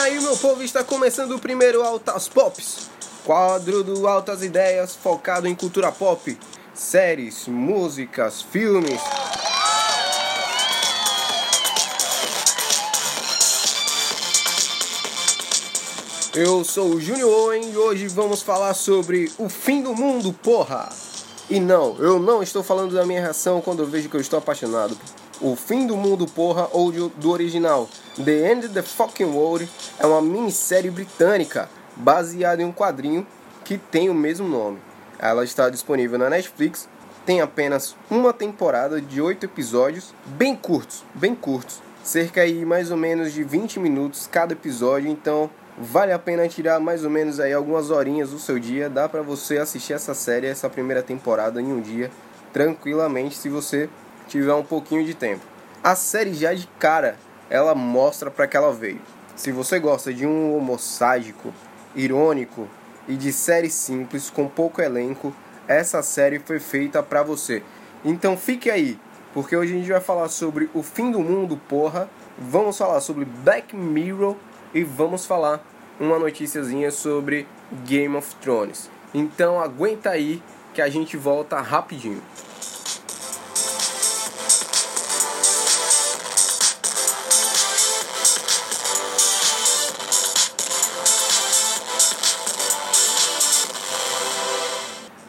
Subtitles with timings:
[0.00, 2.88] aí, meu povo, está começando o primeiro Altas Pops,
[3.24, 6.38] quadro do Altas Ideias focado em cultura pop,
[6.74, 9.00] séries, músicas, filmes.
[16.34, 20.88] Eu sou o Júnior Owen e hoje vamos falar sobre o fim do mundo, porra!
[21.50, 24.38] E não, eu não estou falando da minha reação quando eu vejo que eu estou
[24.38, 24.96] apaixonado.
[25.40, 27.88] O Fim do Mundo Porra ou do original
[28.22, 29.66] The End of the Fucking World
[30.00, 33.26] é uma minissérie britânica baseada em um quadrinho
[33.64, 34.78] que tem o mesmo nome.
[35.18, 36.88] Ela está disponível na Netflix,
[37.24, 42.96] tem apenas uma temporada de oito episódios, bem curtos, bem curtos, cerca aí mais ou
[42.96, 45.50] menos de 20 minutos cada episódio, então
[45.82, 48.90] Vale a pena tirar mais ou menos aí algumas horinhas do seu dia.
[48.90, 52.10] Dá para você assistir essa série, essa primeira temporada em um dia,
[52.52, 53.88] tranquilamente, se você
[54.28, 55.40] tiver um pouquinho de tempo.
[55.82, 57.16] A série já de cara,
[57.48, 59.00] ela mostra para que ela veio.
[59.40, 61.50] Se você gosta de um humor sádico,
[61.96, 62.68] irônico
[63.08, 65.34] e de série simples com pouco elenco,
[65.66, 67.62] essa série foi feita para você.
[68.04, 68.98] Então fique aí,
[69.32, 72.06] porque hoje a gente vai falar sobre o fim do mundo, porra.
[72.38, 74.36] Vamos falar sobre Black Mirror
[74.74, 75.66] e vamos falar
[75.98, 77.48] uma noticiazinha sobre
[77.86, 78.90] Game of Thrones.
[79.14, 80.42] Então aguenta aí
[80.74, 82.20] que a gente volta rapidinho.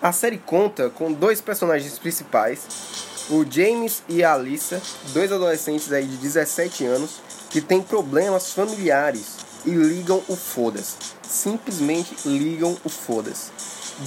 [0.02, 2.62] A série conta com dois personagens principais,
[3.30, 4.82] o James e a Alissa,
[5.14, 7.22] dois adolescentes aí de 17 anos
[7.52, 10.96] que têm problemas familiares e ligam o foda-se.
[11.22, 13.52] Simplesmente ligam o foda-se.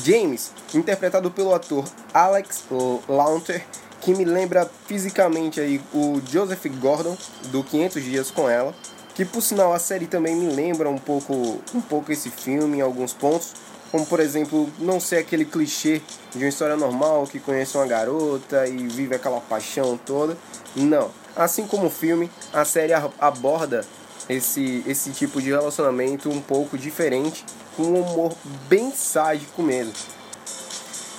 [0.05, 2.65] James, interpretado pelo ator Alex
[3.09, 3.65] Launter,
[4.01, 7.17] que me lembra fisicamente aí o Joseph Gordon
[7.53, 8.75] do 500 dias com ela,
[9.15, 12.81] que por sinal a série também me lembra um pouco um pouco esse filme em
[12.81, 13.53] alguns pontos,
[13.95, 16.03] como por exemplo, não ser aquele clichê
[16.35, 20.37] de uma história normal que conhece uma garota e vive aquela paixão toda.
[20.75, 21.13] Não.
[21.37, 23.87] Assim como o filme, a série aborda
[24.29, 27.45] esse, esse tipo de relacionamento um pouco diferente,
[27.77, 28.33] com um humor
[28.69, 29.93] bem sádico mesmo.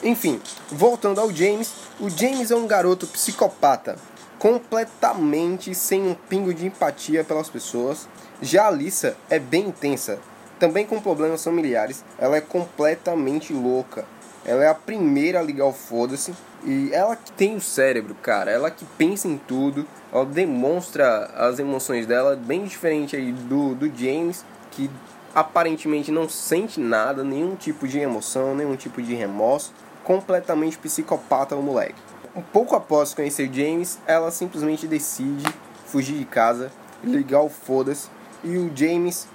[0.04, 3.96] Enfim, voltando ao James, o James é um garoto psicopata,
[4.38, 8.06] completamente sem um pingo de empatia pelas pessoas.
[8.42, 10.20] Já a Alissa é bem intensa,
[10.60, 14.06] também com problemas familiares, ela é completamente louca.
[14.46, 16.34] Ela é a primeira a ligar o foda-se.
[16.64, 18.52] E ela que tem o cérebro, cara.
[18.52, 19.86] Ela que pensa em tudo.
[20.14, 24.90] Ela demonstra as emoções dela bem diferente aí do, do James, que
[25.34, 29.74] aparentemente não sente nada, nenhum tipo de emoção, nenhum tipo de remorso.
[30.04, 32.00] Completamente psicopata o moleque.
[32.36, 35.46] Um pouco após conhecer James, ela simplesmente decide
[35.86, 36.72] fugir de casa,
[37.04, 38.10] ligar o foda-se.
[38.44, 39.28] E o James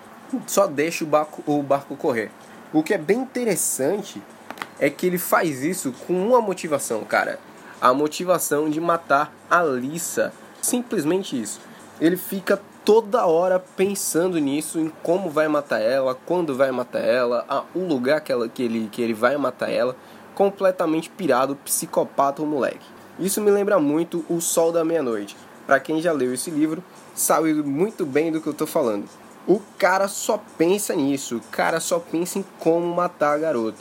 [0.47, 2.31] só deixa o barco, o barco correr.
[2.73, 4.23] O que é bem interessante
[4.79, 7.39] é que ele faz isso com uma motivação, cara.
[7.81, 10.33] A motivação de matar a Lisa.
[10.63, 11.61] Simplesmente isso.
[12.01, 17.45] Ele fica toda hora pensando nisso, em como vai matar ela, quando vai matar ela,
[17.49, 19.97] a, o lugar que, ela, que, ele, que ele vai matar ela.
[20.35, 22.87] Completamente pirado, psicopata o moleque.
[23.19, 25.37] Isso me lembra muito O Sol da Meia-Noite.
[25.67, 26.83] Para quem já leu esse livro,
[27.15, 29.05] sabe muito bem do que eu tô falando.
[29.47, 33.79] O cara só pensa nisso, o cara só pensa em como matar a garota.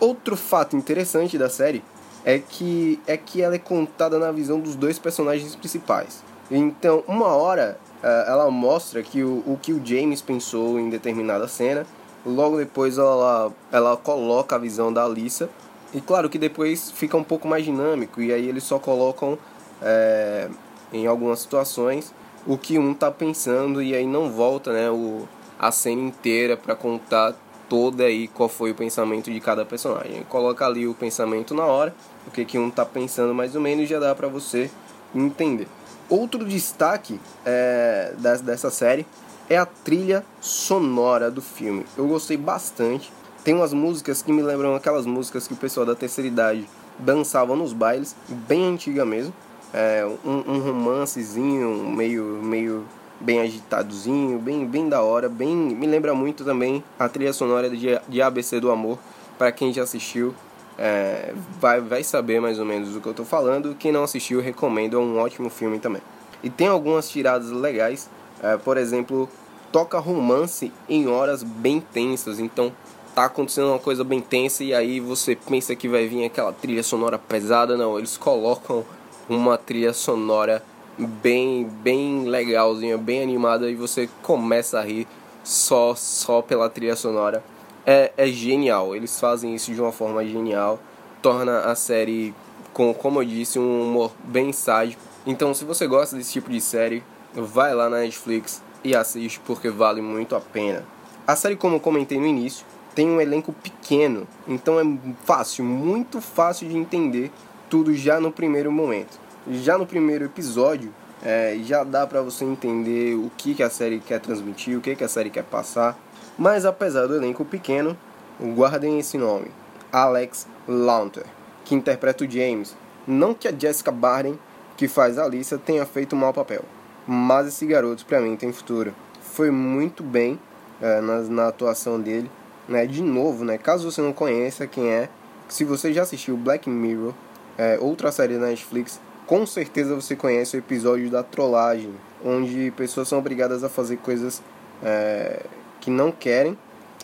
[0.00, 1.82] Outro fato interessante da série
[2.24, 6.22] é que é que ela é contada na visão dos dois personagens principais.
[6.50, 11.46] Então, uma hora eh, ela mostra que o, o que o James pensou em determinada
[11.48, 11.86] cena,
[12.24, 15.48] logo depois ela, ela coloca a visão da Alissa,
[15.94, 19.38] e claro que depois fica um pouco mais dinâmico, e aí eles só colocam
[19.80, 20.48] é,
[20.92, 22.12] em algumas situações
[22.46, 25.26] o que um tá pensando, e aí não volta né, o,
[25.58, 27.34] a cena inteira para contar
[27.68, 30.22] toda aí qual foi o pensamento de cada personagem.
[30.28, 31.94] Coloca ali o pensamento na hora,
[32.26, 34.70] o que, que um tá pensando mais ou menos, e já dá para você
[35.14, 35.66] entender.
[36.08, 39.04] Outro destaque é, dessa série
[39.50, 41.84] é a trilha sonora do filme.
[41.96, 43.12] Eu gostei bastante.
[43.42, 46.68] Tem umas músicas que me lembram aquelas músicas que o pessoal da terceira idade
[46.98, 49.32] dançava nos bailes, bem antiga mesmo.
[49.78, 52.86] É, um, um romancezinho meio, meio
[53.20, 58.00] bem agitadozinho, bem, bem da hora, bem me lembra muito também a trilha sonora de,
[58.08, 58.98] de ABC do Amor.
[59.36, 60.34] Para quem já assistiu,
[60.78, 63.76] é, vai, vai saber mais ou menos do que eu tô falando.
[63.78, 66.00] Quem não assistiu, recomendo, é um ótimo filme também.
[66.42, 68.08] E tem algumas tiradas legais,
[68.42, 69.28] é, por exemplo,
[69.70, 72.72] toca romance em horas bem tensas, então
[73.14, 76.82] tá acontecendo uma coisa bem tensa e aí você pensa que vai vir aquela trilha
[76.82, 78.82] sonora pesada, não, eles colocam
[79.28, 80.62] uma trilha sonora
[80.98, 85.06] bem, bem legalzinha, bem animada e você começa a rir
[85.44, 87.42] só só pela trilha sonora.
[87.84, 90.80] É, é genial, eles fazem isso de uma forma genial,
[91.22, 92.34] torna a série
[92.72, 95.00] com, como eu disse, um humor bem sádico.
[95.24, 97.02] Então, se você gosta desse tipo de série,
[97.32, 100.84] vai lá na Netflix e assiste porque vale muito a pena.
[101.26, 104.84] A série, como eu comentei no início, tem um elenco pequeno, então é
[105.24, 107.30] fácil, muito fácil de entender
[107.68, 109.18] tudo já no primeiro momento.
[109.50, 110.92] Já no primeiro episódio,
[111.22, 114.96] é, já dá para você entender o que, que a série quer transmitir, o que,
[114.96, 115.98] que a série quer passar.
[116.38, 117.96] Mas apesar do elenco pequeno,
[118.40, 119.50] guardem esse nome:
[119.92, 121.24] Alex Launter,
[121.64, 122.76] que interpreta o James.
[123.06, 124.38] Não que a Jessica Barden,
[124.76, 126.64] que faz a Alissa, tenha feito um mau papel,
[127.06, 128.94] mas esse garoto para mim tem futuro.
[129.20, 130.38] Foi muito bem
[130.80, 132.28] é, na, na atuação dele
[132.68, 135.08] né, de novo, né, caso você não conheça quem é,
[135.48, 137.14] se você já assistiu Black Mirror,
[137.58, 141.92] é, outra série da Netflix, com certeza você conhece o episódio da trollagem,
[142.24, 144.42] onde pessoas são obrigadas a fazer coisas
[144.82, 145.42] é,
[145.80, 146.56] que não querem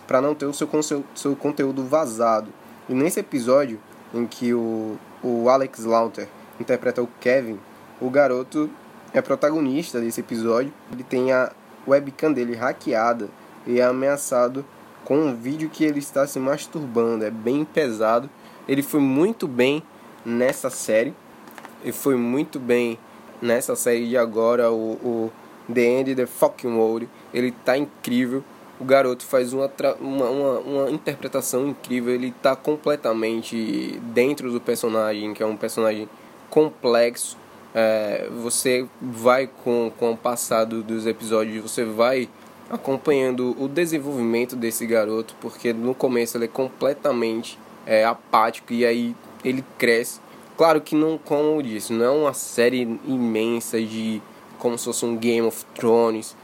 [0.07, 0.69] para não ter o seu,
[1.15, 2.51] seu conteúdo vazado.
[2.89, 3.81] E nesse episódio
[4.13, 6.29] em que o, o Alex Lauter
[6.61, 7.59] interpreta o Kevin,
[8.01, 8.69] o garoto
[9.13, 10.73] é protagonista desse episódio.
[10.93, 11.53] Ele tem a
[11.87, 13.29] webcam dele hackeada
[13.67, 14.65] e é ameaçado
[15.05, 17.25] com um vídeo que ele está se masturbando.
[17.25, 18.29] É bem pesado.
[18.69, 19.83] Ele foi muito bem
[20.25, 21.15] nessa série.
[21.83, 22.99] Ele foi muito bem
[23.41, 25.33] nessa série de agora, o, o
[25.73, 27.09] The End the Fucking World.
[27.33, 28.45] Ele tá incrível.
[28.79, 29.71] O garoto faz uma,
[30.01, 32.15] uma, uma, uma interpretação incrível.
[32.15, 36.09] Ele tá completamente dentro do personagem, que é um personagem
[36.51, 37.37] complexo.
[37.75, 42.29] É, você vai com, com o passado dos episódios, você vai
[42.69, 49.17] acompanhando o desenvolvimento desse garoto, porque no começo ele é completamente é, apático e aí
[49.45, 50.21] ele cresce.
[50.57, 54.23] Claro que não, como eu disse, não é uma série imensa de
[54.59, 56.37] como se fosse um Game of Thrones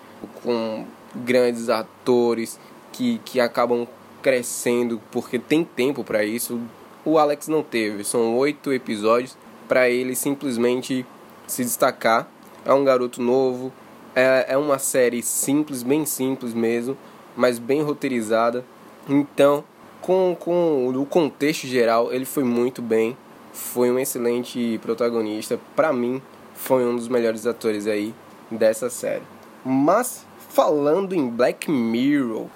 [0.43, 0.85] com
[1.15, 2.59] grandes atores
[2.93, 3.87] que, que acabam
[4.23, 6.61] crescendo porque tem tempo para isso.
[7.05, 9.37] O Alex não teve, são oito episódios
[9.69, 11.06] para ele simplesmente
[11.47, 12.29] se destacar.
[12.65, 13.73] É um garoto novo,
[14.15, 16.97] é, é uma série simples, bem simples mesmo,
[17.37, 18.65] mas bem roteirizada.
[19.09, 19.65] Então,
[20.00, 23.17] com, com o contexto geral, ele foi muito bem.
[23.53, 25.59] Foi um excelente protagonista.
[25.75, 26.23] Para mim,
[26.55, 28.15] foi um dos melhores atores aí
[28.50, 29.23] dessa série.
[29.65, 32.47] Mas, falando em Black Mirror,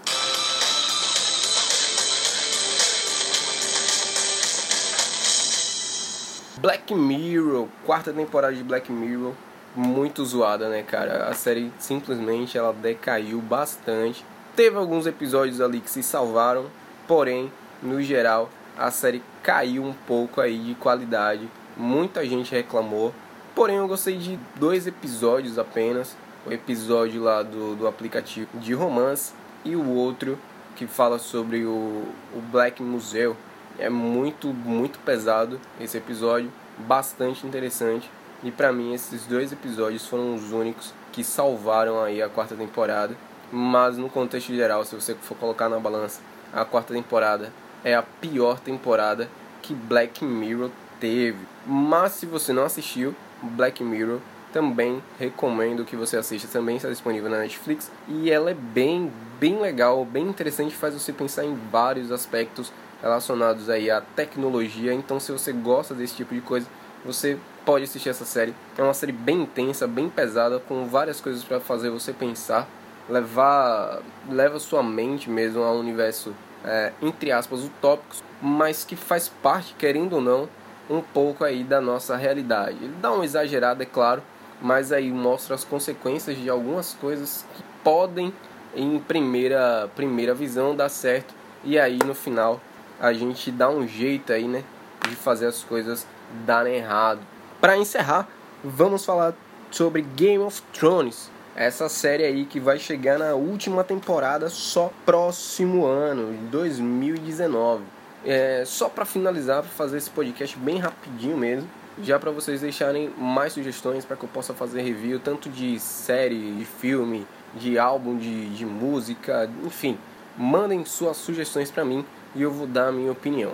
[6.63, 9.33] Black Mirror, quarta temporada de Black Mirror,
[9.75, 11.29] muito zoada, né, cara?
[11.29, 14.25] A série simplesmente ela decaiu bastante.
[14.55, 16.67] Teve alguns episódios ali que se salvaram,
[17.07, 17.53] porém,
[17.83, 21.49] no geral, a série caiu um pouco aí de qualidade.
[21.77, 23.15] Muita gente reclamou.
[23.55, 26.17] Porém, eu gostei de dois episódios apenas.
[26.47, 29.33] O episódio lá do, do aplicativo de romance
[29.65, 30.39] e o outro
[30.75, 32.05] que fala sobre o,
[32.35, 33.37] o Black Museu.
[33.79, 38.11] É muito, muito pesado esse episódio, bastante interessante.
[38.43, 43.15] E para mim esses dois episódios foram os únicos que salvaram aí a quarta temporada.
[43.53, 46.21] Mas no contexto geral, se você for colocar na balança,
[46.53, 47.53] a quarta temporada
[47.85, 49.29] é a pior temporada
[49.61, 51.39] que Black Mirror teve.
[51.67, 54.21] Mas se você não assistiu Black Mirror,
[54.53, 56.47] também recomendo que você assista.
[56.47, 59.11] Também está disponível na Netflix e ela é bem,
[59.41, 64.93] bem legal, bem interessante, faz você pensar em vários aspectos relacionados aí à tecnologia.
[64.93, 66.67] Então, se você gosta desse tipo de coisa,
[67.05, 68.55] você pode assistir essa série.
[68.77, 72.69] É uma série bem intensa, bem pesada, com várias coisas para fazer você pensar,
[73.09, 79.75] levar leva sua mente mesmo ao universo é, entre aspas utópicos, mas que faz parte,
[79.79, 80.49] querendo ou não,
[80.89, 82.77] um pouco aí da nossa realidade.
[82.81, 84.23] Ele dá uma exagerada, é claro,
[84.61, 88.33] mas aí mostra as consequências de algumas coisas que podem
[88.75, 92.61] em primeira primeira visão dar certo e aí no final
[92.99, 94.63] a gente dá um jeito aí, né,
[95.09, 96.07] de fazer as coisas
[96.47, 97.21] darem errado.
[97.61, 98.29] Para encerrar,
[98.63, 99.35] vamos falar
[99.71, 105.85] sobre Game of Thrones, essa série aí que vai chegar na última temporada só próximo
[105.85, 107.83] ano, 2019.
[108.25, 111.69] É, só para finalizar, para fazer esse podcast bem rapidinho mesmo,
[112.03, 116.53] já para vocês deixarem mais sugestões para que eu possa fazer review tanto de série,
[116.53, 119.99] de filme, de álbum, de, de música, enfim,
[120.39, 122.05] mandem suas sugestões para mim
[122.35, 123.53] e eu vou dar a minha opinião.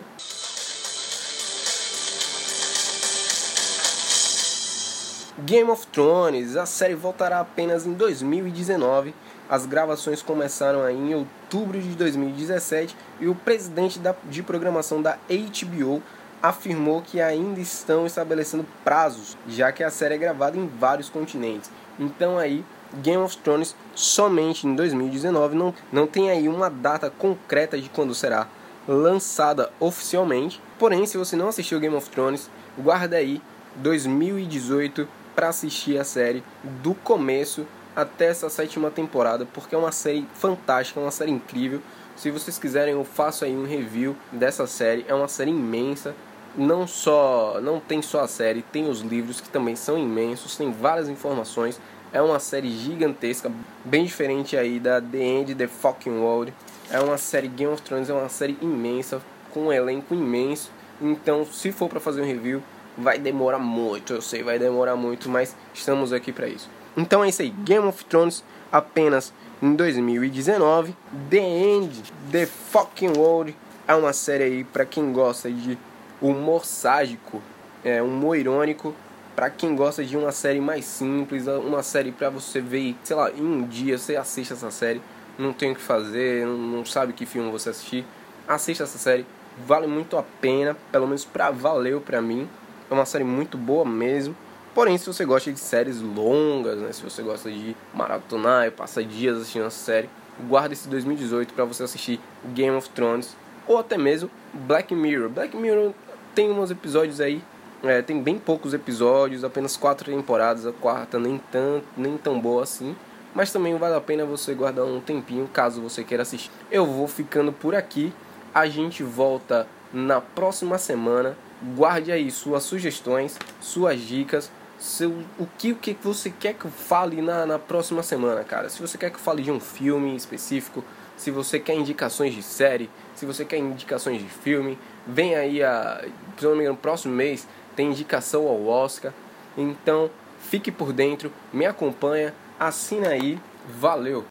[5.45, 9.15] Game of Thrones, a série voltará apenas em 2019.
[9.49, 15.17] As gravações começaram aí em outubro de 2017 e o presidente da, de programação da
[15.29, 16.03] HBO
[16.43, 21.71] afirmou que ainda estão estabelecendo prazos, já que a série é gravada em vários continentes.
[22.01, 22.65] Então aí
[22.95, 25.55] Game of Thrones somente em 2019.
[25.55, 28.49] Não, não tem aí uma data concreta de quando será
[28.89, 30.61] lançada oficialmente.
[30.81, 33.41] Porém, se você não assistiu Game of Thrones, guarda aí
[33.77, 35.07] 2018
[35.39, 36.43] para assistir a série
[36.83, 37.65] do começo
[37.95, 41.81] até essa sétima temporada, porque é uma série fantástica, uma série incrível.
[42.17, 45.05] Se vocês quiserem, eu faço aí um review dessa série.
[45.07, 46.13] É uma série imensa.
[46.57, 50.73] Não só, não tem só a série, tem os livros que também são imensos, tem
[50.73, 51.81] várias informações.
[52.13, 53.49] É uma série gigantesca,
[53.85, 56.53] bem diferente aí da The End The Fucking World.
[56.91, 59.23] É uma série Game of Thrones, é uma série imensa,
[59.55, 60.73] com um elenco imenso.
[61.01, 62.61] Então, se for para fazer um review,
[62.99, 66.69] vai demorar muito, eu sei, vai demorar muito, mas estamos aqui para isso.
[66.97, 70.97] Então é isso aí, Game of Thrones apenas em 2019.
[71.31, 75.79] The End, The Fucking World é uma série aí para quem gosta de
[76.21, 77.41] humor sádico,
[77.85, 78.95] é, humor irônico,
[79.37, 83.31] para quem gosta de uma série mais simples, uma série para você ver, sei lá,
[83.31, 85.01] em um dia você assiste essa série,
[85.39, 88.05] não tem o que fazer, não sabe que filme você assistir,
[88.49, 89.25] assista essa série,
[89.65, 92.49] vale muito a pena, pelo menos pra valeu pra mim.
[92.91, 94.35] É uma série muito boa mesmo.
[94.75, 99.03] Porém, se você gosta de séries longas, né, se você gosta de maratonar e passar
[99.03, 100.09] dias assistindo essa série,
[100.49, 102.21] guarda esse 2018 para você assistir
[102.55, 105.29] Game of Thrones ou até mesmo Black Mirror.
[105.29, 105.93] Black Mirror
[106.35, 107.43] tem uns episódios aí,
[107.83, 112.63] é, tem bem poucos episódios, apenas quatro temporadas, a quarta nem tão, nem tão boa
[112.63, 112.97] assim.
[113.35, 116.51] Mas também vale a pena você guardar um tempinho caso você queira assistir.
[116.71, 118.13] Eu vou ficando por aqui.
[118.55, 121.37] A gente volta na próxima semana.
[121.75, 126.71] Guarde aí suas sugestões, suas dicas, seu, o, que, o que você quer que eu
[126.71, 128.69] fale na, na próxima semana, cara.
[128.69, 130.85] Se você quer que eu fale de um filme específico,
[131.17, 136.05] se você quer indicações de série, se você quer indicações de filme, vem aí a.
[136.39, 139.13] Se não me engano, no próximo mês tem indicação ao Oscar.
[139.57, 143.39] Então fique por dentro, me acompanha, assina aí,
[143.69, 144.25] valeu!